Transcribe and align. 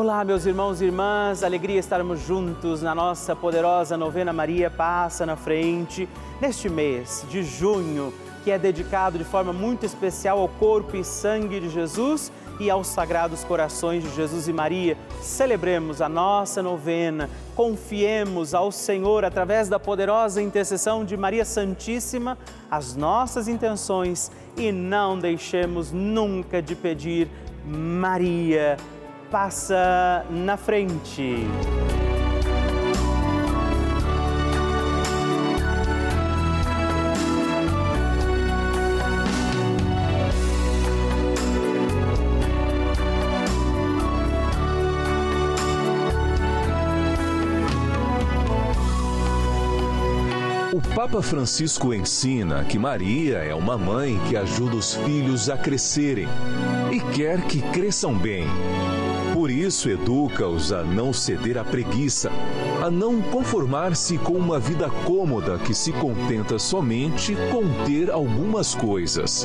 Olá, 0.00 0.22
meus 0.22 0.46
irmãos 0.46 0.80
e 0.80 0.84
irmãs, 0.84 1.42
alegria 1.42 1.80
estarmos 1.80 2.20
juntos 2.20 2.82
na 2.82 2.94
nossa 2.94 3.34
poderosa 3.34 3.96
novena 3.96 4.32
Maria 4.32 4.70
Passa 4.70 5.26
na 5.26 5.34
Frente, 5.34 6.08
neste 6.40 6.68
mês 6.68 7.26
de 7.28 7.42
junho, 7.42 8.14
que 8.44 8.52
é 8.52 8.56
dedicado 8.56 9.18
de 9.18 9.24
forma 9.24 9.52
muito 9.52 9.84
especial 9.84 10.38
ao 10.38 10.46
corpo 10.46 10.96
e 10.96 11.02
sangue 11.02 11.58
de 11.58 11.68
Jesus 11.68 12.30
e 12.60 12.70
aos 12.70 12.86
sagrados 12.86 13.42
corações 13.42 14.04
de 14.04 14.14
Jesus 14.14 14.46
e 14.46 14.52
Maria. 14.52 14.96
Celebremos 15.20 16.00
a 16.00 16.08
nossa 16.08 16.62
novena, 16.62 17.28
confiemos 17.56 18.54
ao 18.54 18.70
Senhor, 18.70 19.24
através 19.24 19.68
da 19.68 19.80
poderosa 19.80 20.40
intercessão 20.40 21.04
de 21.04 21.16
Maria 21.16 21.44
Santíssima, 21.44 22.38
as 22.70 22.94
nossas 22.94 23.48
intenções 23.48 24.30
e 24.56 24.70
não 24.70 25.18
deixemos 25.18 25.90
nunca 25.90 26.62
de 26.62 26.76
pedir, 26.76 27.28
Maria 27.66 28.76
passa 29.30 30.24
na 30.30 30.56
frente. 30.56 31.46
O 50.78 50.94
Papa 50.94 51.20
Francisco 51.20 51.92
ensina 51.92 52.62
que 52.62 52.78
Maria 52.78 53.38
é 53.38 53.52
uma 53.52 53.76
mãe 53.76 54.16
que 54.28 54.36
ajuda 54.36 54.76
os 54.76 54.94
filhos 54.94 55.50
a 55.50 55.56
crescerem 55.56 56.28
e 56.92 57.00
quer 57.16 57.42
que 57.48 57.60
cresçam 57.72 58.16
bem. 58.16 58.46
Por 59.34 59.50
isso, 59.50 59.90
educa-os 59.90 60.72
a 60.72 60.84
não 60.84 61.12
ceder 61.12 61.58
à 61.58 61.64
preguiça, 61.64 62.30
a 62.80 62.88
não 62.88 63.20
conformar-se 63.20 64.18
com 64.18 64.34
uma 64.34 64.60
vida 64.60 64.88
cômoda 65.04 65.58
que 65.58 65.74
se 65.74 65.90
contenta 65.90 66.60
somente 66.60 67.34
com 67.50 67.84
ter 67.84 68.08
algumas 68.08 68.72
coisas. 68.72 69.44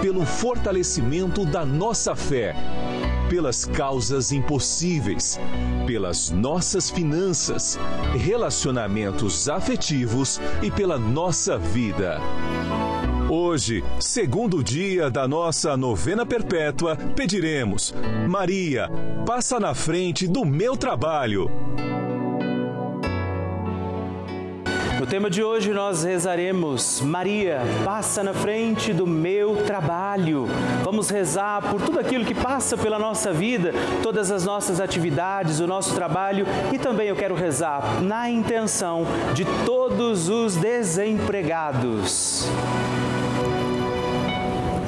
pelo 0.00 0.24
fortalecimento 0.24 1.44
da 1.44 1.64
nossa 1.64 2.16
fé, 2.16 2.54
pelas 3.28 3.64
causas 3.64 4.32
impossíveis, 4.32 5.38
pelas 5.86 6.30
nossas 6.30 6.90
finanças, 6.90 7.78
relacionamentos 8.16 9.48
afetivos 9.48 10.40
e 10.62 10.70
pela 10.70 10.98
nossa 10.98 11.58
vida. 11.58 12.18
Hoje, 13.28 13.84
segundo 14.00 14.64
dia 14.64 15.10
da 15.10 15.28
nossa 15.28 15.76
novena 15.76 16.26
perpétua, 16.26 16.96
pediremos: 16.96 17.94
Maria, 18.28 18.88
passa 19.26 19.60
na 19.60 19.74
frente 19.74 20.26
do 20.26 20.44
meu 20.44 20.76
trabalho. 20.76 21.48
Tema 25.10 25.28
de 25.28 25.42
hoje 25.42 25.72
nós 25.72 26.04
rezaremos: 26.04 27.00
Maria, 27.00 27.62
passa 27.84 28.22
na 28.22 28.32
frente 28.32 28.92
do 28.92 29.08
meu 29.08 29.56
trabalho. 29.64 30.46
Vamos 30.84 31.10
rezar 31.10 31.60
por 31.62 31.82
tudo 31.82 31.98
aquilo 31.98 32.24
que 32.24 32.32
passa 32.32 32.78
pela 32.78 32.96
nossa 32.96 33.32
vida, 33.32 33.72
todas 34.04 34.30
as 34.30 34.44
nossas 34.44 34.80
atividades, 34.80 35.58
o 35.58 35.66
nosso 35.66 35.96
trabalho 35.96 36.46
e 36.72 36.78
também 36.78 37.08
eu 37.08 37.16
quero 37.16 37.34
rezar 37.34 38.00
na 38.00 38.30
intenção 38.30 39.04
de 39.34 39.44
todos 39.66 40.28
os 40.28 40.54
desempregados. 40.54 42.48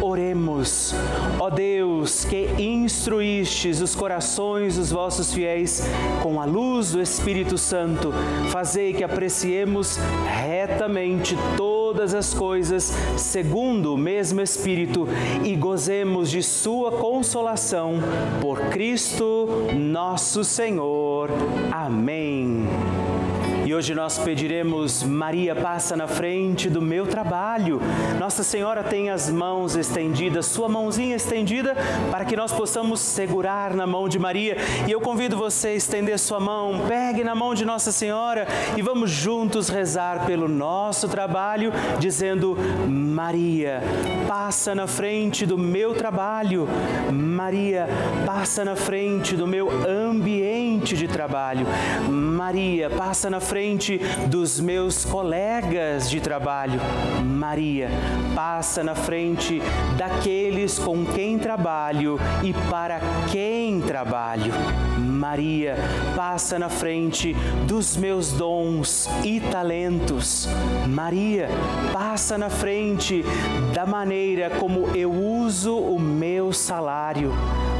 Oremos. 0.00 0.94
Ó 1.38 1.50
Deus, 1.50 2.24
que 2.24 2.48
instruístes 2.58 3.80
os 3.80 3.94
corações 3.94 4.76
dos 4.76 4.90
vossos 4.90 5.32
fiéis 5.32 5.82
com 6.22 6.40
a 6.40 6.44
luz 6.44 6.92
do 6.92 7.00
Espírito 7.00 7.58
Santo, 7.58 8.12
fazei 8.50 8.92
que 8.92 9.04
apreciemos 9.04 9.98
retamente 10.26 11.36
todas 11.56 12.14
as 12.14 12.32
coisas 12.32 12.92
segundo 13.16 13.94
o 13.94 13.98
mesmo 13.98 14.40
Espírito 14.40 15.08
e 15.44 15.54
gozemos 15.56 16.30
de 16.30 16.42
sua 16.42 16.92
consolação 16.92 17.94
por 18.40 18.60
Cristo 18.70 19.48
nosso 19.74 20.44
Senhor. 20.44 21.30
Amém. 21.72 22.66
E 23.68 23.74
hoje 23.74 23.94
nós 23.94 24.18
pediremos, 24.18 25.02
Maria 25.02 25.54
passa 25.54 25.94
na 25.94 26.06
frente 26.06 26.70
do 26.70 26.80
meu 26.80 27.06
trabalho. 27.06 27.78
Nossa 28.18 28.42
Senhora 28.42 28.82
tem 28.82 29.10
as 29.10 29.28
mãos 29.28 29.76
estendidas, 29.76 30.46
sua 30.46 30.70
mãozinha 30.70 31.14
estendida, 31.14 31.76
para 32.10 32.24
que 32.24 32.34
nós 32.34 32.50
possamos 32.50 32.98
segurar 32.98 33.74
na 33.74 33.86
mão 33.86 34.08
de 34.08 34.18
Maria. 34.18 34.56
E 34.86 34.90
eu 34.90 35.02
convido 35.02 35.36
você 35.36 35.68
a 35.68 35.74
estender 35.74 36.18
sua 36.18 36.40
mão, 36.40 36.86
pegue 36.88 37.22
na 37.22 37.34
mão 37.34 37.54
de 37.54 37.66
Nossa 37.66 37.92
Senhora 37.92 38.48
e 38.74 38.80
vamos 38.80 39.10
juntos 39.10 39.68
rezar 39.68 40.24
pelo 40.24 40.48
nosso 40.48 41.06
trabalho, 41.06 41.70
dizendo: 41.98 42.56
Maria, 42.88 43.82
passa 44.26 44.74
na 44.74 44.86
frente 44.86 45.44
do 45.44 45.58
meu 45.58 45.92
trabalho. 45.92 46.66
Maria, 47.12 47.86
passa 48.24 48.64
na 48.64 48.74
frente 48.74 49.36
do 49.36 49.46
meu 49.46 49.68
ambiente 49.86 50.96
de 50.96 51.06
trabalho. 51.06 51.66
Maria, 52.08 52.88
passa 52.88 53.28
na 53.28 53.40
frente 53.40 53.57
frente 53.58 54.00
dos 54.28 54.60
meus 54.60 55.04
colegas 55.04 56.08
de 56.08 56.20
trabalho. 56.20 56.80
Maria, 57.24 57.90
passa 58.32 58.84
na 58.84 58.94
frente 58.94 59.60
daqueles 59.96 60.78
com 60.78 61.04
quem 61.04 61.40
trabalho 61.40 62.20
e 62.44 62.52
para 62.70 63.00
quem 63.32 63.80
trabalho. 63.80 64.52
Maria, 64.96 65.74
passa 66.14 66.56
na 66.56 66.68
frente 66.68 67.34
dos 67.66 67.96
meus 67.96 68.30
dons 68.30 69.08
e 69.24 69.40
talentos. 69.40 70.48
Maria, 70.86 71.48
passa 71.92 72.38
na 72.38 72.48
frente 72.48 73.24
da 73.74 73.84
maneira 73.84 74.50
como 74.50 74.96
eu 74.96 75.10
uso 75.10 75.76
o 75.76 75.98
meu 75.98 76.52
salário. 76.52 77.32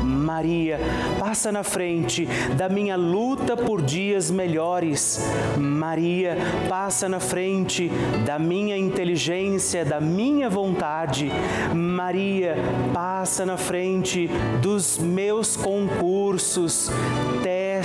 Maria, 0.08 0.80
passa 1.18 1.52
na 1.52 1.62
frente 1.62 2.26
da 2.56 2.68
minha 2.68 2.96
luta 2.96 3.56
por 3.56 3.82
dias 3.82 4.30
melhores. 4.30 5.20
Maria, 5.58 6.36
passa 6.68 7.08
na 7.08 7.20
frente 7.20 7.90
da 8.24 8.38
minha 8.38 8.76
inteligência, 8.76 9.84
da 9.84 10.00
minha 10.00 10.48
vontade. 10.48 11.30
Maria, 11.74 12.56
passa 12.94 13.44
na 13.44 13.58
frente 13.58 14.28
dos 14.62 14.96
meus 14.96 15.56
concursos, 15.56 16.90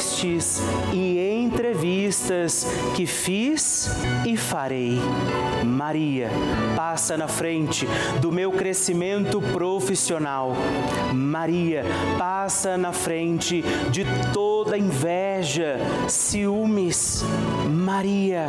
testes 0.03 0.61
e 0.91 1.17
entrevistas 1.41 2.67
que 2.94 3.05
fiz 3.05 3.89
e 4.25 4.35
farei. 4.35 5.00
Maria, 5.65 6.29
passa 6.75 7.15
na 7.15 7.27
frente 7.27 7.88
do 8.19 8.29
meu 8.29 8.51
crescimento 8.51 9.41
profissional. 9.41 10.53
Maria, 11.13 11.85
passa 12.17 12.77
na 12.77 12.91
frente 12.91 13.63
de 13.89 14.05
toda 14.33 14.77
inveja, 14.77 15.77
ciúmes. 16.09 17.23
Maria, 17.69 18.47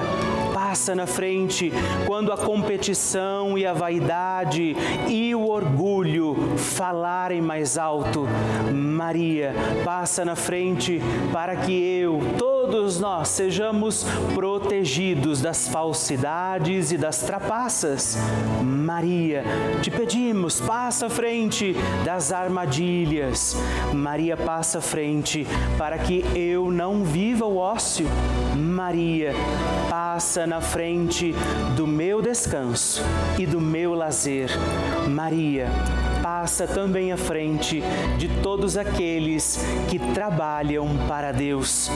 passa 0.52 0.94
na 0.94 1.06
frente 1.06 1.72
quando 2.06 2.32
a 2.32 2.36
competição 2.36 3.56
e 3.56 3.64
a 3.64 3.72
vaidade 3.72 4.76
e 5.08 5.34
o 5.34 5.48
orgulho 5.48 6.56
falarem 6.56 7.40
mais 7.40 7.78
alto. 7.78 8.26
Maria, 8.72 9.54
passa 9.84 10.24
na 10.24 10.34
frente 10.34 11.00
para 11.32 11.43
que 11.54 11.98
eu, 11.98 12.20
todos 12.66 12.98
nós, 12.98 13.28
sejamos 13.28 14.06
protegidos 14.34 15.42
das 15.42 15.68
falsidades 15.68 16.92
e 16.92 16.96
das 16.96 17.18
trapaças. 17.18 18.16
Maria, 18.62 19.44
te 19.82 19.90
pedimos, 19.90 20.60
passa 20.60 21.06
à 21.06 21.10
frente 21.10 21.76
das 22.06 22.32
armadilhas. 22.32 23.54
Maria, 23.92 24.34
passa 24.34 24.78
à 24.78 24.80
frente 24.80 25.46
para 25.76 25.98
que 25.98 26.24
eu 26.34 26.70
não 26.70 27.04
viva 27.04 27.44
o 27.44 27.58
ócio. 27.58 28.06
Maria, 28.56 29.34
passa 29.90 30.46
na 30.46 30.60
frente 30.60 31.34
do 31.76 31.86
meu 31.86 32.22
descanso 32.22 33.02
e 33.38 33.44
do 33.44 33.60
meu 33.60 33.94
lazer. 33.94 34.48
Maria, 35.08 35.68
passa 36.22 36.66
também 36.66 37.12
à 37.12 37.16
frente 37.16 37.82
de 38.16 38.28
todos 38.42 38.76
aqueles 38.76 39.58
que 39.88 39.98
trabalham 40.14 40.88
para 41.06 41.32
Deus. 41.32 41.90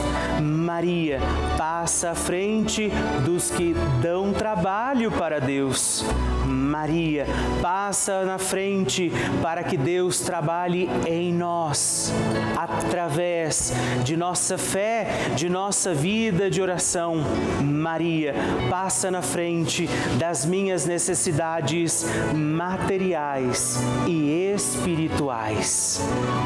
Maria 0.59 1.19
passa 1.57 2.11
à 2.11 2.15
frente 2.15 2.91
dos 3.25 3.49
que 3.49 3.73
dão 4.01 4.33
trabalho 4.33 5.11
para 5.11 5.39
Deus. 5.39 6.03
Maria 6.49 7.25
passa 7.61 8.25
na 8.25 8.37
frente 8.37 9.11
para 9.41 9.63
que 9.63 9.77
Deus 9.77 10.19
trabalhe 10.19 10.89
em 11.07 11.33
nós, 11.33 12.11
através 12.57 13.71
de 14.03 14.17
nossa 14.17 14.57
fé, 14.57 15.07
de 15.35 15.47
nossa 15.47 15.93
vida 15.93 16.49
de 16.49 16.61
oração. 16.61 17.17
Maria 17.61 18.33
passa 18.69 19.11
na 19.11 19.21
frente 19.21 19.87
das 20.17 20.45
minhas 20.45 20.85
necessidades 20.85 22.05
materiais 22.33 23.79
e 24.07 24.51
espirituais. 24.53 26.01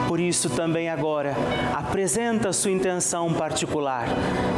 Por 0.07 0.19
isso, 0.19 0.49
também 0.49 0.89
agora, 0.89 1.35
apresenta 1.73 2.49
a 2.49 2.53
sua 2.53 2.71
intenção 2.71 3.33
particular. 3.33 4.07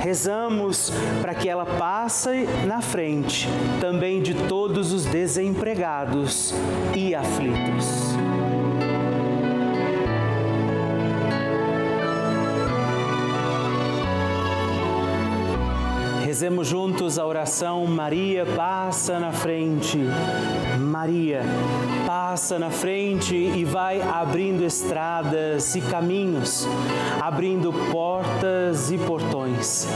Rezamos 0.01 0.91
para 1.21 1.36
que 1.36 1.48
ela 1.48 1.65
passe 1.65 2.48
na 2.65 2.81
frente 2.81 3.48
também 3.80 4.21
de 4.21 4.33
todos 4.33 4.91
os 4.91 5.06
desempregados 5.35 6.53
e 6.95 7.13
aflitos. 7.13 8.14
Rezemos 16.35 16.67
juntos 16.67 17.17
a 17.17 17.25
oração 17.25 17.87
Maria 17.87 18.45
passa 18.57 19.17
na 19.17 19.31
frente. 19.31 19.97
Maria 20.77 21.41
passa 22.05 22.59
na 22.59 22.69
frente 22.69 23.33
e 23.33 23.63
vai 23.63 24.01
abrindo 24.01 24.61
estradas 24.65 25.73
e 25.77 25.81
caminhos, 25.81 26.67
abrindo 27.21 27.71
portas 27.89 28.91
e 28.91 28.97
portões, 28.97 29.87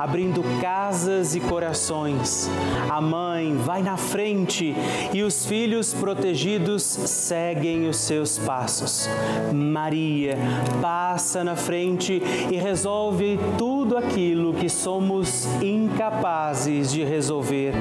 abrindo 0.00 0.42
casas 0.60 1.36
e 1.36 1.40
corações. 1.40 2.50
A 2.90 3.00
mãe 3.00 3.56
vai 3.58 3.80
na 3.80 3.96
frente 3.96 4.74
e 5.12 5.22
os 5.22 5.46
filhos 5.46 5.94
protegidos 5.94 6.82
seguem 6.82 7.88
os 7.88 7.98
seus 7.98 8.36
passos. 8.36 9.08
Maria 9.52 10.36
passa 10.82 11.44
na 11.44 11.54
frente 11.54 12.20
e 12.50 12.56
resolve 12.56 13.38
tudo 13.56 13.96
aquilo 13.96 14.54
que 14.54 14.68
somos 14.68 15.46
incapazes 15.84 16.92
de 16.92 17.04
resolver. 17.04 17.74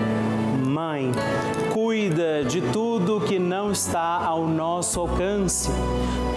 Mãe, 0.66 1.12
cuida 1.72 2.44
de 2.44 2.62
tudo 2.62 3.22
que 3.22 3.40
não 3.40 3.72
está 3.72 4.24
ao 4.26 4.48
nosso 4.48 5.00
alcance. 5.00 5.70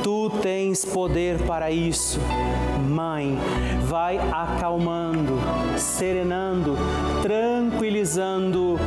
Tu 0.03 0.31
tens 0.43 0.85
poder 0.85 1.39
para 1.47 1.71
isso. 1.71 2.21
Mãe, 2.89 3.37
vai 3.85 4.19
acalmando, 4.19 5.39
serenando, 5.77 6.77
tranquilizando 7.23 8.79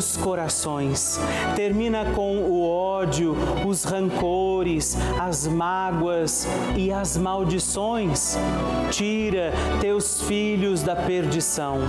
os 0.00 0.16
corações. 0.16 1.20
Termina 1.54 2.06
com 2.14 2.38
o 2.38 2.66
ódio, 2.66 3.36
os 3.66 3.84
rancores, 3.84 4.96
as 5.18 5.46
mágoas 5.46 6.48
e 6.74 6.90
as 6.90 7.18
maldições. 7.18 8.38
Tira 8.90 9.52
teus 9.78 10.22
filhos 10.22 10.82
da 10.82 10.96
perdição. 10.96 11.80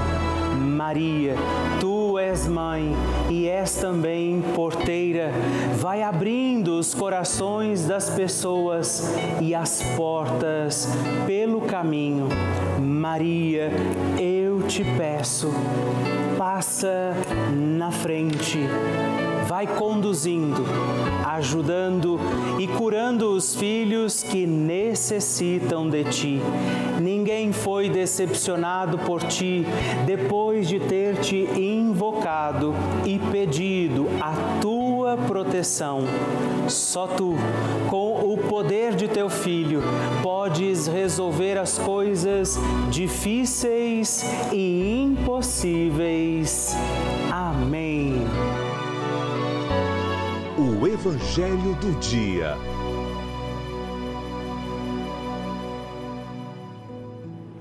Maria, 0.59 1.35
tu 1.79 2.19
és 2.19 2.47
mãe 2.47 2.93
e 3.29 3.47
és 3.47 3.75
também 3.75 4.41
porteira. 4.55 5.31
Vai 5.77 6.03
abrindo 6.03 6.77
os 6.77 6.93
corações 6.93 7.85
das 7.87 8.09
pessoas 8.09 9.15
e 9.39 9.55
as 9.55 9.81
portas 9.95 10.89
pelo 11.25 11.61
caminho. 11.61 12.27
Maria, 12.79 13.71
eu 14.19 14.63
te 14.63 14.83
peço, 14.83 15.51
passa 16.37 17.13
na 17.51 17.91
frente 17.91 18.59
vai 19.47 19.67
conduzindo, 19.67 20.63
ajudando 21.25 22.19
e 22.57 22.67
curando 22.67 23.31
os 23.31 23.55
filhos 23.55 24.23
que 24.23 24.47
necessitam 24.47 25.89
de 25.89 26.05
ti. 26.05 26.41
Ninguém 26.99 27.51
foi 27.51 27.89
decepcionado 27.89 28.97
por 28.99 29.21
ti 29.23 29.65
depois 30.05 30.67
de 30.67 30.79
ter 30.79 31.17
te 31.17 31.47
invocado 31.59 32.73
e 33.05 33.19
pedido 33.31 34.07
a 34.21 34.59
tua 34.61 34.80
proteção. 35.17 36.01
Só 36.67 37.07
tu, 37.07 37.35
com 37.89 38.33
o 38.33 38.37
poder 38.37 38.95
de 38.95 39.07
teu 39.07 39.29
filho, 39.29 39.81
podes 40.21 40.87
resolver 40.87 41.57
as 41.57 41.77
coisas 41.77 42.57
difíceis 42.89 44.23
e 44.51 45.01
impossíveis. 45.01 46.75
Amém. 47.31 48.15
O 50.57 50.87
Evangelho 50.87 51.75
do 51.75 51.99
Dia. 51.99 52.55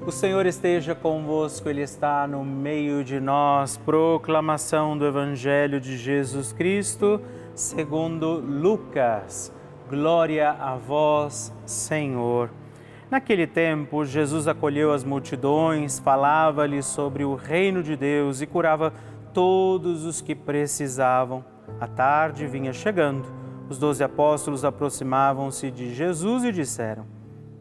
O 0.06 0.10
Senhor 0.10 0.44
esteja 0.46 0.94
convosco, 0.94 1.68
Ele 1.68 1.82
está 1.82 2.26
no 2.26 2.42
meio 2.42 3.04
de 3.04 3.20
nós. 3.20 3.76
Proclamação 3.76 4.98
do 4.98 5.06
Evangelho 5.06 5.78
de 5.78 5.96
Jesus 5.96 6.52
Cristo, 6.52 7.20
segundo 7.54 8.38
Lucas. 8.38 9.52
Glória 9.88 10.50
a 10.50 10.76
vós, 10.76 11.52
Senhor. 11.66 12.50
Naquele 13.10 13.46
tempo, 13.46 14.04
Jesus 14.04 14.46
acolheu 14.46 14.92
as 14.92 15.02
multidões, 15.02 15.98
falava-lhes 15.98 16.86
sobre 16.86 17.24
o 17.24 17.34
reino 17.34 17.82
de 17.82 17.96
Deus 17.96 18.40
e 18.40 18.46
curava 18.46 18.92
todos 19.34 20.04
os 20.04 20.20
que 20.20 20.34
precisavam. 20.34 21.44
A 21.80 21.88
tarde 21.88 22.46
vinha 22.46 22.72
chegando. 22.72 23.26
Os 23.68 23.78
doze 23.78 24.02
apóstolos 24.02 24.64
aproximavam-se 24.64 25.70
de 25.70 25.92
Jesus 25.94 26.44
e 26.44 26.52
disseram: 26.52 27.04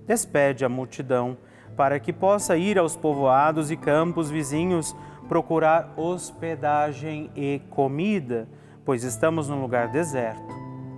Despede 0.05 0.63
a 0.63 0.69
multidão, 0.69 1.37
para 1.75 1.99
que 1.99 2.13
possa 2.13 2.57
ir 2.57 2.77
aos 2.77 2.95
povoados 2.95 3.71
e 3.71 3.77
campos 3.77 4.29
vizinhos 4.29 4.95
procurar 5.27 5.93
hospedagem 5.95 7.29
e 7.35 7.61
comida, 7.69 8.47
pois 8.89 9.03
estamos 9.03 9.47
num 9.47 9.61
lugar 9.61 9.89
deserto. 9.89 10.51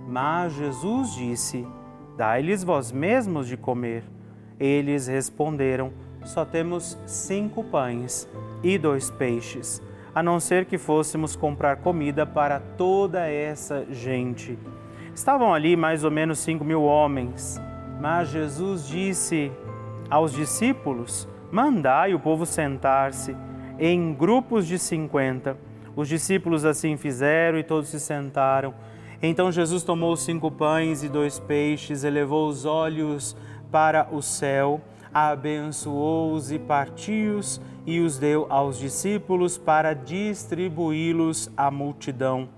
Mas 0.08 0.54
Jesus 0.54 1.14
disse: 1.14 1.68
Dai-lhes 2.16 2.64
vós 2.64 2.90
mesmos 2.90 3.46
de 3.46 3.54
comer. 3.54 4.02
Eles 4.58 5.08
responderam: 5.08 5.92
Só 6.24 6.42
temos 6.42 6.96
cinco 7.04 7.62
pães 7.62 8.26
e 8.62 8.78
dois 8.78 9.10
peixes 9.10 9.82
a 10.14 10.22
não 10.22 10.40
ser 10.40 10.64
que 10.64 10.78
fôssemos 10.78 11.36
comprar 11.36 11.76
comida 11.82 12.24
para 12.24 12.60
toda 12.60 13.28
essa 13.28 13.84
gente. 13.90 14.58
Estavam 15.14 15.52
ali 15.52 15.76
mais 15.76 16.02
ou 16.02 16.10
menos 16.10 16.38
cinco 16.38 16.64
mil 16.64 16.84
homens, 16.84 17.60
mas 18.00 18.30
Jesus 18.30 18.88
disse 18.88 19.52
aos 20.08 20.32
discípulos: 20.32 21.28
Mandai 21.50 22.14
o 22.14 22.18
povo 22.18 22.46
sentar-se 22.46 23.36
em 23.78 24.14
grupos 24.14 24.66
de 24.66 24.78
cinquenta. 24.78 25.58
Os 25.94 26.08
discípulos 26.08 26.64
assim 26.64 26.96
fizeram 26.96 27.58
e 27.58 27.62
todos 27.62 27.88
se 27.88 28.00
sentaram. 28.00 28.74
Então 29.22 29.52
Jesus 29.52 29.82
tomou 29.82 30.16
cinco 30.16 30.50
pães 30.50 31.02
e 31.02 31.08
dois 31.08 31.38
peixes, 31.38 32.04
elevou 32.04 32.48
os 32.48 32.64
olhos 32.64 33.36
para 33.70 34.08
o 34.10 34.20
céu 34.20 34.80
abençoou-os 35.12 36.50
e 36.50 36.58
partiu-os 36.58 37.60
e 37.84 38.00
os 38.00 38.18
deu 38.18 38.46
aos 38.48 38.78
discípulos 38.78 39.58
para 39.58 39.92
distribuí-los 39.92 41.50
à 41.56 41.70
multidão. 41.70 42.48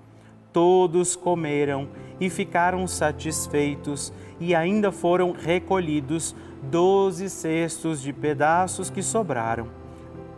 Todos 0.53 1.17
comeram 1.17 1.89
e 2.21 2.31
ficaram 2.31 2.87
satisfeitos, 2.87 4.13
e 4.39 4.55
ainda 4.55 4.93
foram 4.93 5.33
recolhidos 5.33 6.35
doze 6.63 7.29
cestos 7.29 8.01
de 8.01 8.13
pedaços 8.13 8.89
que 8.89 9.03
sobraram. 9.03 9.67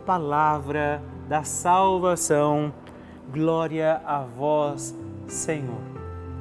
Palavra 0.05 1.03
da 1.27 1.43
salvação, 1.43 2.73
glória 3.31 4.01
a 4.05 4.19
vós, 4.19 4.95
Senhor. 5.27 5.81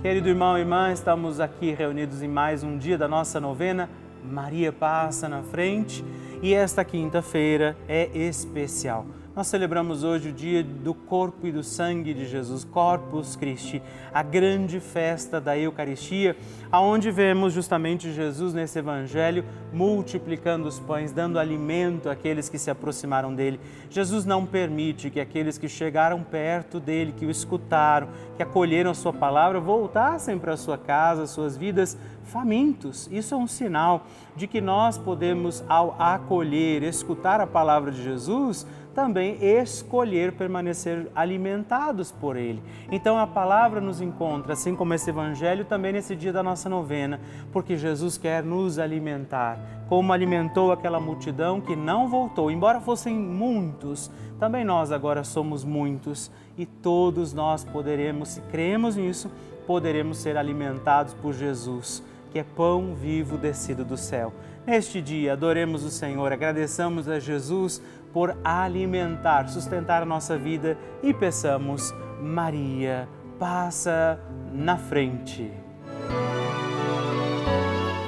Querido 0.00 0.28
irmão 0.28 0.56
e 0.56 0.60
irmã, 0.60 0.92
estamos 0.92 1.40
aqui 1.40 1.72
reunidos 1.72 2.22
em 2.22 2.28
mais 2.28 2.62
um 2.62 2.78
dia 2.78 2.96
da 2.96 3.08
nossa 3.08 3.40
novena. 3.40 3.90
Maria 4.24 4.72
passa 4.72 5.28
na 5.28 5.42
frente 5.42 6.04
e 6.42 6.54
esta 6.54 6.84
quinta-feira 6.84 7.76
é 7.88 8.08
especial 8.16 9.06
nós 9.36 9.48
celebramos 9.48 10.02
hoje 10.02 10.30
o 10.30 10.32
dia 10.32 10.64
do 10.64 10.94
corpo 10.94 11.46
e 11.46 11.52
do 11.52 11.62
sangue 11.62 12.14
de 12.14 12.26
Jesus, 12.26 12.64
Corpus 12.64 13.36
Christi, 13.36 13.82
a 14.10 14.22
grande 14.22 14.80
festa 14.80 15.38
da 15.38 15.58
Eucaristia, 15.58 16.34
aonde 16.72 17.10
vemos 17.10 17.52
justamente 17.52 18.10
Jesus 18.14 18.54
nesse 18.54 18.78
evangelho 18.78 19.44
multiplicando 19.70 20.66
os 20.66 20.80
pães, 20.80 21.12
dando 21.12 21.38
alimento 21.38 22.08
àqueles 22.08 22.48
que 22.48 22.58
se 22.58 22.70
aproximaram 22.70 23.34
dele. 23.34 23.60
Jesus 23.90 24.24
não 24.24 24.46
permite 24.46 25.10
que 25.10 25.20
aqueles 25.20 25.58
que 25.58 25.68
chegaram 25.68 26.22
perto 26.22 26.80
dele, 26.80 27.12
que 27.12 27.26
o 27.26 27.30
escutaram, 27.30 28.08
que 28.38 28.42
acolheram 28.42 28.90
a 28.90 28.94
sua 28.94 29.12
palavra, 29.12 29.60
voltassem 29.60 30.38
para 30.38 30.54
a 30.54 30.56
sua 30.56 30.78
casa, 30.78 31.26
suas 31.26 31.58
vidas 31.58 31.94
famintos. 32.24 33.06
Isso 33.12 33.34
é 33.34 33.36
um 33.36 33.46
sinal 33.46 34.06
de 34.34 34.46
que 34.46 34.62
nós 34.62 34.96
podemos, 34.96 35.62
ao 35.68 35.94
acolher, 35.98 36.82
escutar 36.82 37.38
a 37.38 37.46
palavra 37.46 37.92
de 37.92 38.02
Jesus, 38.02 38.66
também 38.96 39.36
escolher 39.44 40.32
permanecer 40.32 41.06
alimentados 41.14 42.10
por 42.10 42.34
Ele. 42.34 42.62
Então 42.90 43.18
a 43.18 43.26
palavra 43.26 43.78
nos 43.78 44.00
encontra, 44.00 44.54
assim 44.54 44.74
como 44.74 44.94
esse 44.94 45.10
Evangelho, 45.10 45.66
também 45.66 45.92
nesse 45.92 46.16
dia 46.16 46.32
da 46.32 46.42
nossa 46.42 46.66
novena, 46.66 47.20
porque 47.52 47.76
Jesus 47.76 48.16
quer 48.16 48.42
nos 48.42 48.78
alimentar, 48.78 49.58
como 49.86 50.14
alimentou 50.14 50.72
aquela 50.72 50.98
multidão 50.98 51.60
que 51.60 51.76
não 51.76 52.08
voltou, 52.08 52.50
embora 52.50 52.80
fossem 52.80 53.14
muitos, 53.14 54.10
também 54.40 54.64
nós 54.64 54.90
agora 54.90 55.22
somos 55.22 55.62
muitos 55.62 56.30
e 56.56 56.64
todos 56.64 57.34
nós 57.34 57.64
poderemos, 57.64 58.30
se 58.30 58.40
cremos 58.50 58.96
nisso, 58.96 59.30
poderemos 59.66 60.16
ser 60.16 60.38
alimentados 60.38 61.12
por 61.12 61.34
Jesus, 61.34 62.02
que 62.32 62.38
é 62.38 62.44
pão 62.44 62.94
vivo 62.94 63.36
descido 63.36 63.84
do 63.84 63.98
céu. 63.98 64.32
Neste 64.66 65.00
dia, 65.00 65.34
adoremos 65.34 65.84
o 65.84 65.90
Senhor, 65.90 66.32
agradeçamos 66.32 67.08
a 67.08 67.20
Jesus 67.20 67.80
por 68.16 68.34
alimentar, 68.42 69.46
sustentar 69.46 70.02
a 70.02 70.06
nossa 70.06 70.38
vida 70.38 70.78
e 71.02 71.12
peçamos, 71.12 71.94
Maria, 72.18 73.06
passa 73.38 74.18
na 74.54 74.78
frente. 74.78 75.52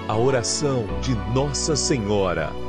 A 0.09 0.17
oração 0.17 0.87
de 1.03 1.15
Nossa 1.35 1.77
Senhora. 1.77 2.68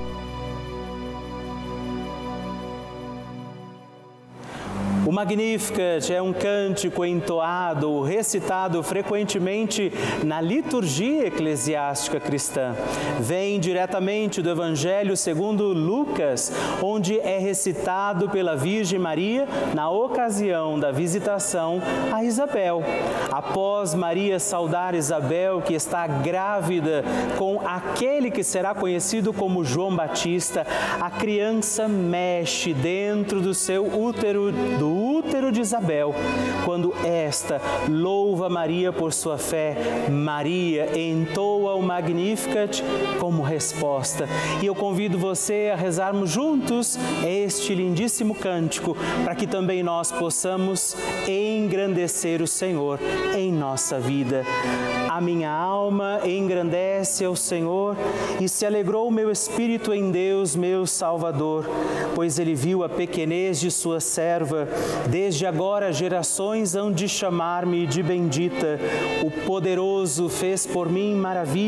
Magnificat 5.20 6.14
é 6.14 6.22
um 6.22 6.32
cântico 6.32 7.04
entoado, 7.04 8.02
recitado 8.04 8.82
frequentemente 8.82 9.92
na 10.24 10.40
liturgia 10.40 11.28
eclesiástica 11.28 12.22
cristã. 12.22 12.74
Vem 13.20 13.60
diretamente 13.60 14.42
do 14.42 14.50
Evangelho 14.50 15.18
segundo 15.18 15.74
Lucas, 15.74 16.54
onde 16.82 17.20
é 17.20 17.38
recitado 17.38 18.30
pela 18.30 18.56
Virgem 18.56 18.98
Maria 18.98 19.46
na 19.74 19.90
ocasião 19.90 20.80
da 20.80 20.90
visitação 20.90 21.82
a 22.14 22.24
Isabel. 22.24 22.82
Após 23.30 23.94
Maria 23.94 24.40
saudar 24.40 24.96
Isabel, 24.96 25.62
que 25.62 25.74
está 25.74 26.08
grávida 26.08 27.04
com 27.38 27.60
aquele 27.68 28.32
que 28.32 28.42
será 28.42 28.74
conhecido 28.74 29.34
como 29.34 29.66
João 29.66 29.94
Batista, 29.94 30.66
a 30.98 31.12
criança 31.12 31.90
mexe 31.90 32.74
dentro 32.74 33.42
do 33.42 33.54
seu 33.54 33.86
útero 33.86 34.54
do 34.80 35.09
útero 35.20 35.52
de 35.52 35.60
Isabel, 35.60 36.14
quando 36.66 36.94
esta 37.06 37.60
louva 37.90 38.50
Maria 38.50 38.94
por 38.94 39.12
sua 39.12 39.38
fé, 39.38 39.76
Maria 40.10 40.98
entoa 40.98 41.59
o 41.80 41.82
Magnificat 41.82 42.84
como 43.20 43.42
resposta. 43.42 44.28
E 44.62 44.66
eu 44.66 44.76
convido 44.76 45.18
você 45.18 45.72
a 45.74 45.76
rezarmos 45.76 46.30
juntos 46.30 46.98
este 47.26 47.74
lindíssimo 47.74 48.36
cântico, 48.36 48.96
para 49.24 49.36
que 49.36 49.48
também 49.48 49.82
nós 49.82 50.12
possamos 50.12 50.96
engrandecer 51.28 52.42
o 52.42 52.48
Senhor 52.48 53.00
em 53.36 53.52
nossa 53.52 54.00
vida. 54.00 54.44
A 55.10 55.20
minha 55.20 55.52
alma 55.52 56.22
engrandece 56.24 57.26
ao 57.26 57.36
Senhor 57.36 57.98
e 58.40 58.48
se 58.48 58.66
alegrou 58.66 59.08
o 59.08 59.12
meu 59.12 59.32
espírito 59.32 59.94
em 59.94 60.12
Deus, 60.12 60.56
meu 60.56 60.86
Salvador, 60.86 61.66
pois 62.14 62.38
ele 62.38 62.54
viu 62.54 62.84
a 62.84 62.90
pequenez 62.90 63.60
de 63.60 63.72
sua 63.72 64.00
serva. 64.00 64.68
Desde 65.10 65.46
agora 65.46 65.92
gerações 65.92 66.76
hão 66.76 66.92
de 66.92 67.10
chamar-me 67.10 67.88
de 67.88 68.04
bendita. 68.04 68.80
O 69.24 69.32
poderoso 69.46 70.30
fez 70.30 70.66
por 70.66 70.90
mim 70.90 71.16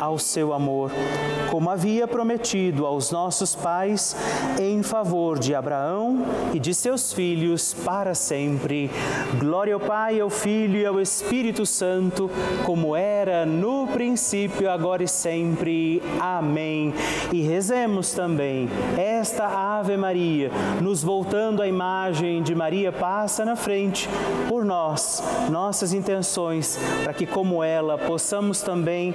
ao 0.00 0.18
seu 0.18 0.52
amor, 0.52 0.90
como 1.50 1.70
havia 1.70 2.06
prometido 2.06 2.84
aos 2.86 3.10
nossos 3.10 3.54
pais, 3.54 4.14
em 4.60 4.82
favor 4.82 5.38
de 5.38 5.54
Abraão 5.54 6.24
e 6.52 6.58
de 6.58 6.74
seus 6.74 7.12
filhos 7.12 7.72
para 7.72 8.14
sempre. 8.14 8.90
Glória 9.38 9.74
ao 9.74 9.80
Pai, 9.80 10.20
ao 10.20 10.28
Filho 10.28 10.76
e 10.78 10.84
ao 10.84 11.00
Espírito 11.00 11.64
Santo, 11.64 12.30
como 12.66 12.82
como 12.82 12.96
era 12.96 13.46
no 13.46 13.86
princípio, 13.86 14.68
agora 14.68 15.04
e 15.04 15.08
sempre. 15.08 16.02
Amém. 16.20 16.92
E 17.32 17.40
rezemos 17.40 18.12
também 18.12 18.68
esta 18.98 19.46
Ave 19.46 19.96
Maria, 19.96 20.50
nos 20.80 21.00
voltando 21.00 21.62
à 21.62 21.68
imagem 21.68 22.42
de 22.42 22.56
Maria 22.56 22.90
passa 22.90 23.44
na 23.44 23.54
frente 23.54 24.08
por 24.48 24.64
nós, 24.64 25.22
nossas 25.48 25.92
intenções, 25.92 26.76
para 27.04 27.14
que 27.14 27.24
como 27.24 27.62
ela 27.62 27.96
possamos 27.96 28.62
também 28.62 29.14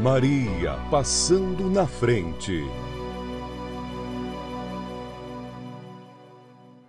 Maria 0.00 0.78
passando 0.90 1.68
na 1.68 1.86
frente. 1.86 2.64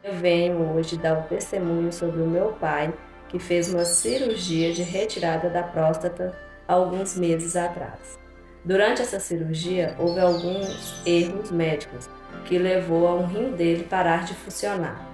Eu 0.02 0.14
venho 0.14 0.74
hoje 0.74 0.96
dar 0.96 1.18
um 1.18 1.24
testemunho 1.24 1.92
sobre 1.92 2.22
o 2.22 2.26
meu 2.26 2.54
pai, 2.54 2.94
que 3.28 3.38
fez 3.38 3.74
uma 3.74 3.84
cirurgia 3.84 4.72
de 4.72 4.82
retirada 4.82 5.50
da 5.50 5.62
próstata 5.62 6.34
alguns 6.66 7.18
meses 7.18 7.58
atrás. 7.58 8.18
Durante 8.64 9.02
essa 9.02 9.20
cirurgia, 9.20 9.94
houve 10.00 10.22
alguns 10.22 11.06
erros 11.06 11.52
médicos 11.52 12.10
que 12.46 12.58
levou 12.58 13.10
a 13.10 13.16
um 13.16 13.26
rim 13.26 13.52
dele 13.52 13.84
parar 13.84 14.24
de 14.24 14.34
funcionar. 14.36 15.06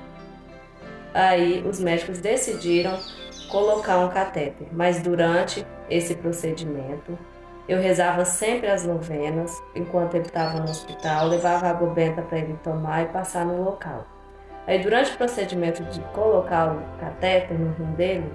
Aí 1.15 1.65
os 1.67 1.79
médicos 1.79 2.19
decidiram 2.19 2.99
colocar 3.49 3.97
um 3.97 4.09
catéter, 4.09 4.67
mas 4.71 5.01
durante 5.01 5.65
esse 5.89 6.13
procedimento 6.13 7.17
Eu 7.67 7.81
rezava 7.81 8.23
sempre 8.23 8.67
as 8.67 8.85
novenas 8.85 9.61
enquanto 9.75 10.15
ele 10.15 10.25
estava 10.25 10.59
no 10.59 10.69
hospital, 10.69 11.27
levava 11.27 11.67
água 11.67 11.89
benta 11.89 12.21
para 12.21 12.39
ele 12.39 12.57
tomar 12.63 13.03
e 13.03 13.07
passar 13.07 13.45
no 13.45 13.61
local. 13.61 14.05
Aí, 14.65 14.79
durante 14.79 15.11
o 15.11 15.17
procedimento 15.17 15.83
de 15.83 15.99
colocar 16.13 16.73
o 16.73 16.99
catéter 16.99 17.57
no 17.57 17.73
rim 17.73 17.93
dele, 17.93 18.33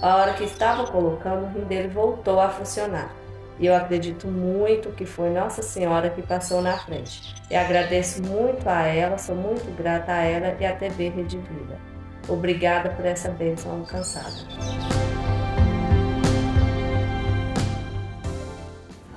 a 0.00 0.16
hora 0.16 0.34
que 0.34 0.44
estava 0.44 0.86
colocando, 0.86 1.44
o 1.44 1.58
rim 1.58 1.64
dele 1.64 1.88
voltou 1.88 2.38
a 2.38 2.48
funcionar. 2.50 3.10
E 3.58 3.66
eu 3.66 3.74
acredito 3.74 4.26
muito 4.26 4.90
que 4.90 5.06
foi 5.06 5.30
Nossa 5.30 5.62
Senhora 5.62 6.10
que 6.10 6.20
passou 6.20 6.60
na 6.60 6.76
frente. 6.76 7.34
E 7.50 7.56
agradeço 7.56 8.22
muito 8.22 8.68
a 8.68 8.82
ela, 8.82 9.16
sou 9.16 9.34
muito 9.34 9.74
grata 9.76 10.12
a 10.12 10.22
ela 10.22 10.54
e 10.60 10.66
à 10.66 10.74
TV 10.74 11.08
Rede 11.08 11.38
Vida. 11.38 11.78
Obrigada 12.28 12.90
por 12.90 13.06
essa 13.06 13.30
bênção 13.30 13.72
alcançada. 13.72 15.05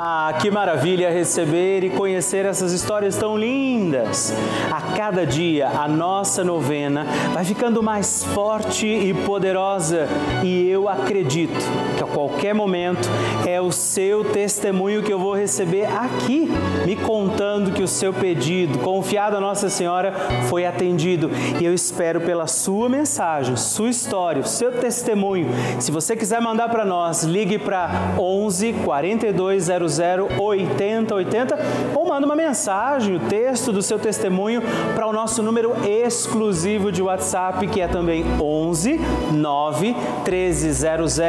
Ah, 0.01 0.33
que 0.41 0.49
maravilha 0.49 1.11
receber 1.11 1.83
e 1.83 1.89
conhecer 1.89 2.45
essas 2.45 2.71
histórias 2.71 3.17
tão 3.17 3.37
lindas! 3.37 4.33
A 4.71 4.95
cada 4.95 5.25
dia 5.25 5.67
a 5.67 5.89
nossa 5.89 6.41
novena 6.41 7.05
vai 7.33 7.43
ficando 7.43 7.83
mais 7.83 8.23
forte 8.23 8.87
e 8.87 9.13
poderosa 9.13 10.07
e 10.41 10.69
eu 10.69 10.87
acredito 10.87 11.59
que 11.97 12.01
a 12.01 12.07
qualquer 12.07 12.55
momento 12.55 13.09
é 13.49 13.59
o 13.59 13.71
seu 13.71 14.23
testemunho 14.23 15.01
que 15.01 15.11
eu 15.11 15.17
vou 15.17 15.33
receber 15.33 15.85
aqui, 15.85 16.47
me 16.85 16.95
contando 16.95 17.71
que 17.71 17.81
o 17.81 17.87
seu 17.87 18.13
pedido, 18.13 18.77
confiado 18.79 19.35
a 19.35 19.41
Nossa 19.41 19.69
Senhora, 19.69 20.13
foi 20.47 20.65
atendido 20.65 21.31
e 21.59 21.65
eu 21.65 21.73
espero 21.73 22.21
pela 22.21 22.45
sua 22.45 22.87
mensagem, 22.87 23.55
sua 23.57 23.89
história, 23.89 24.41
o 24.41 24.47
seu 24.47 24.71
testemunho. 24.73 25.47
Se 25.79 25.91
você 25.91 26.15
quiser 26.15 26.39
mandar 26.39 26.69
para 26.69 26.85
nós, 26.85 27.23
ligue 27.23 27.57
para 27.57 28.13
11 28.19 28.73
4200 28.85 29.99
8080 30.37 31.59
ou 31.95 32.07
manda 32.07 32.25
uma 32.27 32.35
mensagem, 32.35 33.15
o 33.15 33.19
texto 33.21 33.71
do 33.71 33.81
seu 33.81 33.97
testemunho 33.97 34.61
para 34.93 35.07
o 35.07 35.13
nosso 35.13 35.41
número 35.41 35.73
exclusivo 35.87 36.91
de 36.91 37.01
WhatsApp, 37.01 37.67
que 37.67 37.81
é 37.81 37.87
também 37.87 38.23
11 38.39 38.99
9 39.33 39.95
1300 40.23 41.19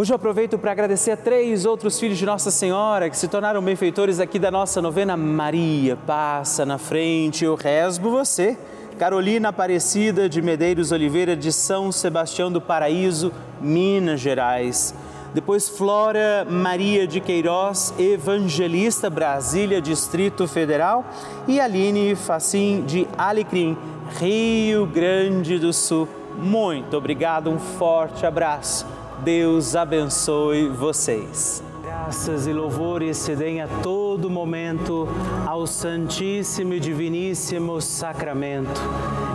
Hoje 0.00 0.14
eu 0.14 0.16
aproveito 0.16 0.56
para 0.56 0.72
agradecer 0.72 1.10
a 1.10 1.16
três 1.18 1.66
outros 1.66 2.00
filhos 2.00 2.16
de 2.16 2.24
Nossa 2.24 2.50
Senhora 2.50 3.10
que 3.10 3.16
se 3.18 3.28
tornaram 3.28 3.60
benfeitores 3.60 4.18
aqui 4.18 4.38
da 4.38 4.50
nossa 4.50 4.80
novena 4.80 5.14
Maria. 5.14 5.94
Passa 5.94 6.64
na 6.64 6.78
frente, 6.78 7.44
eu 7.44 7.54
resbo 7.54 8.10
você. 8.10 8.56
Carolina 8.98 9.50
Aparecida 9.50 10.26
de 10.26 10.40
Medeiros 10.40 10.90
Oliveira 10.90 11.36
de 11.36 11.52
São 11.52 11.92
Sebastião 11.92 12.50
do 12.50 12.62
Paraíso, 12.62 13.30
Minas 13.60 14.20
Gerais. 14.20 14.94
Depois 15.34 15.68
Flora 15.68 16.46
Maria 16.48 17.06
de 17.06 17.20
Queiroz, 17.20 17.92
Evangelista, 17.98 19.10
Brasília, 19.10 19.82
Distrito 19.82 20.48
Federal. 20.48 21.04
E 21.46 21.60
Aline 21.60 22.14
Facim 22.14 22.84
de 22.86 23.06
Alecrim, 23.18 23.76
Rio 24.18 24.86
Grande 24.86 25.58
do 25.58 25.74
Sul. 25.74 26.08
Muito 26.38 26.96
obrigado, 26.96 27.50
um 27.50 27.58
forte 27.58 28.24
abraço. 28.24 28.86
Deus 29.24 29.76
abençoe 29.76 30.68
vocês. 30.68 31.62
Graças 31.82 32.46
e 32.46 32.52
louvores 32.54 33.18
se 33.18 33.36
deem 33.36 33.60
a 33.60 33.68
todo 34.10 34.28
momento 34.28 35.06
ao 35.46 35.68
Santíssimo 35.68 36.74
e 36.74 36.80
Diviníssimo 36.80 37.80
Sacramento. 37.80 38.80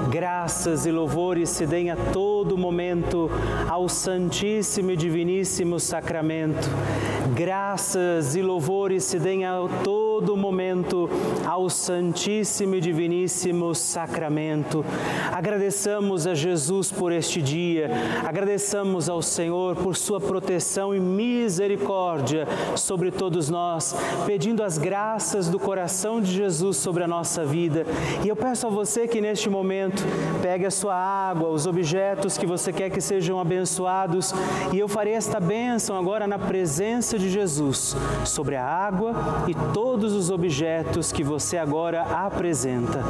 Graças 0.09 0.85
e 0.85 0.91
louvores 0.91 1.47
se 1.49 1.65
deem 1.65 1.91
a 1.91 1.95
todo 1.95 2.57
momento 2.57 3.31
ao 3.69 3.87
Santíssimo 3.87 4.91
e 4.91 4.97
Diviníssimo 4.97 5.79
Sacramento. 5.79 6.69
Graças 7.33 8.35
e 8.35 8.41
louvores 8.41 9.03
se 9.05 9.17
deem 9.17 9.45
a 9.45 9.55
todo 9.83 10.37
momento 10.37 11.09
ao 11.45 11.69
Santíssimo 11.69 12.75
e 12.75 12.81
Diviníssimo 12.81 13.73
Sacramento. 13.73 14.85
Agradeçamos 15.31 16.27
a 16.27 16.35
Jesus 16.35 16.91
por 16.91 17.11
este 17.11 17.41
dia, 17.41 17.89
agradeçamos 18.23 19.09
ao 19.09 19.21
Senhor 19.21 19.75
por 19.75 19.95
sua 19.95 20.21
proteção 20.21 20.93
e 20.93 20.99
misericórdia 20.99 22.47
sobre 22.75 23.09
todos 23.09 23.49
nós, 23.49 23.95
pedindo 24.25 24.63
as 24.65 24.77
graças 24.79 25.47
do 25.47 25.59
coração 25.59 26.19
de 26.19 26.31
Jesus 26.31 26.77
sobre 26.77 27.03
a 27.03 27.07
nossa 27.07 27.45
vida. 27.45 27.85
E 28.23 28.27
eu 28.27 28.35
peço 28.35 28.65
a 28.65 28.69
você 28.69 29.07
que 29.07 29.21
neste 29.21 29.49
momento 29.49 30.03
pegue 30.41 30.65
a 30.65 30.71
sua 30.71 30.95
água, 30.95 31.49
os 31.49 31.67
objetos 31.67 32.37
que 32.37 32.45
você 32.45 32.73
quer 32.73 32.89
que 32.89 32.99
sejam 32.99 33.39
abençoados, 33.39 34.33
e 34.73 34.79
eu 34.79 34.87
farei 34.87 35.13
esta 35.13 35.39
bênção 35.39 35.97
agora 35.97 36.25
na 36.25 36.39
presença 36.39 37.19
de 37.19 37.29
Jesus 37.29 37.95
sobre 38.25 38.55
a 38.55 38.65
água 38.65 39.13
e 39.47 39.53
todos 39.73 40.13
os 40.13 40.31
objetos 40.31 41.11
que 41.11 41.23
você 41.23 41.57
agora 41.57 42.01
apresenta. 42.01 43.03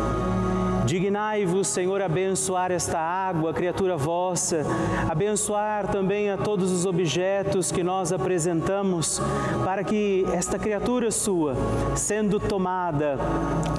Dignai-vos, 0.85 1.67
Senhor, 1.67 1.99
abençoar 1.99 2.71
esta 2.71 2.99
água, 2.99 3.51
criatura 3.51 3.97
vossa, 3.97 4.61
abençoar 5.09 5.87
também 5.87 6.29
a 6.29 6.37
todos 6.37 6.71
os 6.71 6.85
objetos 6.85 7.71
que 7.71 7.83
nós 7.83 8.13
apresentamos, 8.13 9.19
para 9.63 9.83
que 9.83 10.23
esta 10.31 10.59
criatura 10.59 11.09
sua, 11.09 11.55
sendo 11.95 12.39
tomada, 12.39 13.17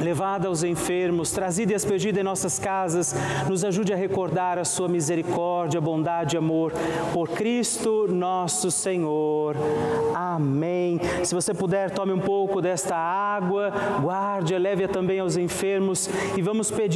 levada 0.02 0.48
aos 0.48 0.64
enfermos, 0.64 1.30
trazida 1.30 1.72
e 1.72 1.76
expedida 1.76 2.18
em 2.18 2.24
nossas 2.24 2.58
casas, 2.58 3.14
nos 3.48 3.64
ajude 3.64 3.92
a 3.92 3.96
recordar 3.96 4.58
a 4.58 4.64
sua 4.64 4.88
misericórdia, 4.88 5.80
bondade 5.80 6.34
e 6.34 6.38
amor 6.38 6.72
por 7.12 7.28
Cristo 7.28 8.08
nosso 8.08 8.68
Senhor. 8.68 9.54
Amém. 10.12 10.98
Se 11.22 11.36
você 11.36 11.54
puder, 11.54 11.92
tome 11.92 12.12
um 12.12 12.18
pouco 12.18 12.60
desta 12.60 12.96
água, 12.96 13.72
guarde, 14.02 14.58
leve-a 14.58 14.88
também 14.88 15.20
aos 15.20 15.36
enfermos 15.36 16.10
e 16.36 16.42
vamos 16.42 16.68
pedir 16.68 16.95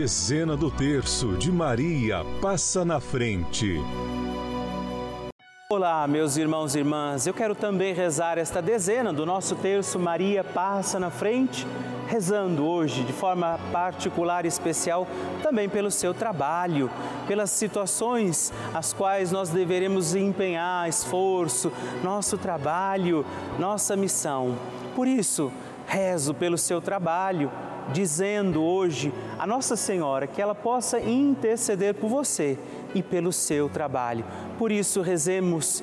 Dezena 0.00 0.56
do 0.56 0.70
terço 0.70 1.36
de 1.36 1.50
Maria 1.50 2.24
passa 2.40 2.84
na 2.84 3.00
frente. 3.00 3.74
Olá, 5.68 6.06
meus 6.06 6.36
irmãos 6.36 6.76
e 6.76 6.78
irmãs. 6.78 7.26
Eu 7.26 7.34
quero 7.34 7.52
também 7.52 7.92
rezar 7.92 8.38
esta 8.38 8.62
dezena 8.62 9.12
do 9.12 9.26
nosso 9.26 9.56
terço 9.56 9.98
Maria 9.98 10.44
passa 10.44 11.00
na 11.00 11.10
frente, 11.10 11.66
rezando 12.06 12.64
hoje 12.64 13.02
de 13.02 13.12
forma 13.12 13.58
particular 13.72 14.44
e 14.44 14.48
especial 14.48 15.04
também 15.42 15.68
pelo 15.68 15.90
seu 15.90 16.14
trabalho, 16.14 16.88
pelas 17.26 17.50
situações 17.50 18.52
as 18.72 18.92
quais 18.92 19.32
nós 19.32 19.48
deveremos 19.48 20.14
empenhar 20.14 20.88
esforço, 20.88 21.72
nosso 22.04 22.38
trabalho, 22.38 23.26
nossa 23.58 23.96
missão. 23.96 24.56
Por 24.94 25.08
isso, 25.08 25.50
rezo 25.88 26.32
pelo 26.34 26.56
seu 26.56 26.80
trabalho 26.80 27.50
dizendo 27.92 28.62
hoje 28.62 29.12
a 29.38 29.46
Nossa 29.46 29.76
Senhora 29.76 30.26
que 30.26 30.40
ela 30.40 30.54
possa 30.54 31.00
interceder 31.00 31.94
por 31.94 32.08
você 32.08 32.58
e 32.94 33.02
pelo 33.02 33.32
seu 33.32 33.68
trabalho. 33.68 34.24
Por 34.58 34.72
isso, 34.72 35.00
rezemos, 35.02 35.82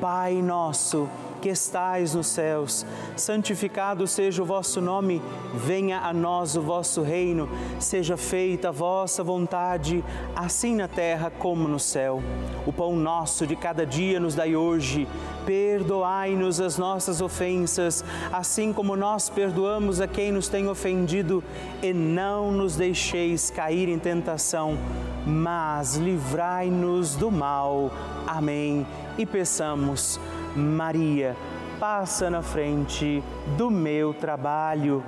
Pai 0.00 0.34
Nosso 0.42 1.08
que 1.44 1.50
estais 1.50 2.14
nos 2.14 2.28
céus, 2.28 2.86
santificado 3.14 4.06
seja 4.06 4.42
o 4.42 4.46
vosso 4.46 4.80
nome, 4.80 5.20
venha 5.52 5.98
a 5.98 6.10
nós 6.10 6.56
o 6.56 6.62
vosso 6.62 7.02
reino, 7.02 7.50
seja 7.78 8.16
feita 8.16 8.70
a 8.70 8.72
vossa 8.72 9.22
vontade, 9.22 10.02
assim 10.34 10.74
na 10.74 10.88
terra 10.88 11.30
como 11.30 11.68
no 11.68 11.78
céu. 11.78 12.22
O 12.66 12.72
pão 12.72 12.96
nosso 12.96 13.46
de 13.46 13.54
cada 13.56 13.84
dia 13.84 14.18
nos 14.18 14.34
dai 14.34 14.56
hoje, 14.56 15.06
perdoai-nos 15.44 16.62
as 16.62 16.78
nossas 16.78 17.20
ofensas, 17.20 18.02
assim 18.32 18.72
como 18.72 18.96
nós 18.96 19.28
perdoamos 19.28 20.00
a 20.00 20.08
quem 20.08 20.32
nos 20.32 20.48
tem 20.48 20.66
ofendido, 20.66 21.44
e 21.82 21.92
não 21.92 22.50
nos 22.50 22.74
deixeis 22.74 23.50
cair 23.50 23.90
em 23.90 23.98
tentação, 23.98 24.78
mas 25.26 25.96
livrai-nos 25.96 27.16
do 27.16 27.30
mal. 27.30 27.90
Amém. 28.26 28.86
E 29.18 29.26
peçamos 29.26 30.18
Maria, 30.56 31.36
passa 31.80 32.30
na 32.30 32.42
frente 32.42 33.22
do 33.56 33.70
meu 33.70 34.14
trabalho. 34.14 35.02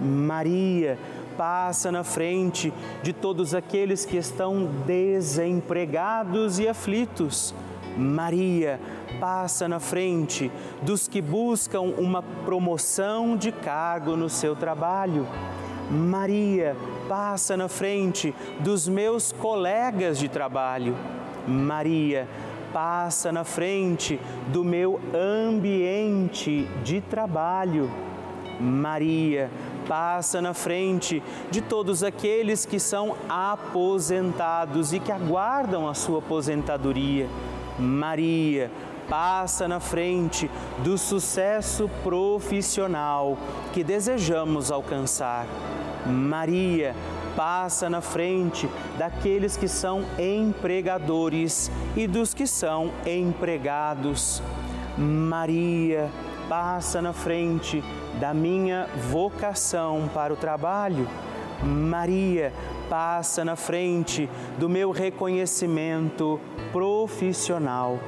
Maria, 0.00 0.98
passa 1.36 1.90
na 1.90 2.04
frente 2.04 2.72
de 3.02 3.12
todos 3.12 3.54
aqueles 3.54 4.04
que 4.04 4.16
estão 4.16 4.66
desempregados 4.86 6.58
e 6.58 6.68
aflitos. 6.68 7.54
Maria, 7.96 8.80
passa 9.20 9.68
na 9.68 9.78
frente 9.78 10.50
dos 10.82 11.06
que 11.06 11.20
buscam 11.20 11.80
uma 11.80 12.22
promoção 12.44 13.36
de 13.36 13.52
cargo 13.52 14.16
no 14.16 14.28
seu 14.28 14.56
trabalho. 14.56 15.26
Maria, 15.90 16.76
passa 17.08 17.56
na 17.56 17.68
frente 17.68 18.34
dos 18.60 18.88
meus 18.88 19.32
colegas 19.32 20.18
de 20.18 20.28
trabalho. 20.28 20.96
Maria, 21.46 22.26
passa 22.26 22.53
na 23.32 23.44
frente 23.44 24.20
do 24.48 24.64
meu 24.64 25.00
ambiente 25.14 26.68
de 26.82 27.00
trabalho. 27.00 27.90
Maria 28.60 29.50
passa 29.86 30.42
na 30.42 30.54
frente 30.54 31.22
de 31.50 31.60
todos 31.60 32.02
aqueles 32.02 32.66
que 32.66 32.80
são 32.80 33.16
aposentados 33.28 34.92
e 34.92 34.98
que 34.98 35.12
aguardam 35.12 35.88
a 35.88 35.94
sua 35.94 36.18
aposentadoria. 36.18 37.28
Maria 37.78 38.70
passa 39.08 39.68
na 39.68 39.80
frente 39.80 40.50
do 40.82 40.96
sucesso 40.96 41.88
profissional 42.02 43.38
que 43.72 43.84
desejamos 43.84 44.70
alcançar. 44.72 45.46
Maria 46.06 46.94
passa 46.94 47.13
na 47.90 48.00
frente 48.00 48.68
daqueles 48.96 49.56
que 49.56 49.66
são 49.66 50.04
empregadores 50.18 51.70
e 51.96 52.06
dos 52.06 52.32
que 52.32 52.46
são 52.46 52.92
empregados. 53.04 54.42
Maria 54.96 56.10
passa 56.48 57.02
na 57.02 57.12
frente 57.12 57.82
da 58.20 58.32
minha 58.32 58.86
vocação 59.10 60.08
para 60.14 60.32
o 60.32 60.36
trabalho. 60.36 61.08
Maria 61.62 62.52
passa 62.88 63.44
na 63.44 63.56
frente 63.56 64.28
do 64.58 64.68
meu 64.68 64.90
reconhecimento 64.90 66.40
profissional. 66.72 67.98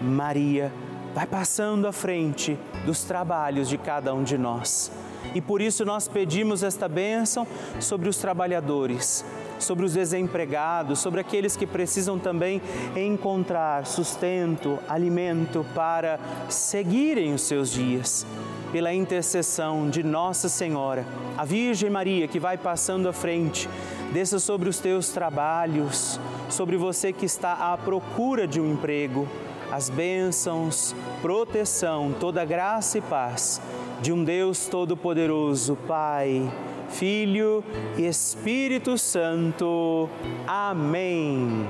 Maria 0.00 0.72
vai 1.14 1.26
passando 1.26 1.86
à 1.86 1.92
frente 1.92 2.58
dos 2.84 3.04
trabalhos 3.04 3.68
de 3.68 3.76
cada 3.76 4.14
um 4.14 4.22
de 4.22 4.38
nós. 4.38 4.90
E 5.34 5.40
por 5.40 5.60
isso 5.60 5.84
nós 5.84 6.08
pedimos 6.08 6.62
esta 6.62 6.88
bênção 6.88 7.46
sobre 7.78 8.08
os 8.08 8.16
trabalhadores, 8.16 9.24
sobre 9.58 9.84
os 9.84 9.94
desempregados, 9.94 10.98
sobre 10.98 11.20
aqueles 11.20 11.56
que 11.56 11.66
precisam 11.66 12.18
também 12.18 12.60
encontrar 12.96 13.86
sustento, 13.86 14.78
alimento 14.88 15.64
para 15.74 16.18
seguirem 16.48 17.34
os 17.34 17.42
seus 17.42 17.70
dias. 17.70 18.26
Pela 18.72 18.94
intercessão 18.94 19.90
de 19.90 20.02
Nossa 20.02 20.48
Senhora, 20.48 21.04
a 21.36 21.44
Virgem 21.44 21.90
Maria 21.90 22.28
que 22.28 22.38
vai 22.38 22.56
passando 22.56 23.08
à 23.08 23.12
frente, 23.12 23.68
desça 24.12 24.38
sobre 24.38 24.68
os 24.68 24.78
teus 24.78 25.08
trabalhos, 25.08 26.20
sobre 26.48 26.76
você 26.76 27.12
que 27.12 27.26
está 27.26 27.72
à 27.72 27.76
procura 27.76 28.46
de 28.46 28.60
um 28.60 28.72
emprego, 28.72 29.28
as 29.70 29.88
bênçãos, 29.88 30.94
proteção, 31.22 32.14
toda 32.18 32.44
graça 32.44 32.98
e 32.98 33.00
paz 33.00 33.60
de 34.00 34.12
um 34.12 34.24
Deus 34.24 34.66
Todo-Poderoso, 34.66 35.76
Pai, 35.86 36.50
Filho 36.88 37.62
e 37.96 38.06
Espírito 38.06 38.96
Santo. 38.98 40.08
Amém. 40.46 41.68